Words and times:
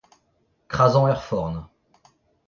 Krazañ 0.71 1.05
er 1.13 1.19
forn. 1.27 1.55